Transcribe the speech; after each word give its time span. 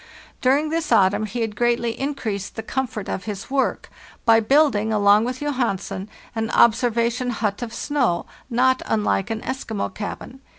During 0.41 0.69
this 0.69 0.91
autumn 0.91 1.27
he 1.27 1.41
had 1.41 1.55
greatly 1.55 1.91
increased 1.99 2.55
the 2.55 2.63
com 2.63 2.87
fort 2.87 3.07
of 3.07 3.25
his 3.25 3.51
work 3.51 3.87
by 4.25 4.39
building, 4.39 4.91
along 4.91 5.25
with 5.25 5.41
Johansen, 5.41 6.09
an 6.35 6.49
observation 6.49 7.29
hut 7.29 7.61
of 7.61 7.71
snow, 7.71 8.25
not 8.49 8.81
unlike 8.87 9.29
an 9.29 9.41
Eskimo 9.41 9.93
cabin. 9.93 10.41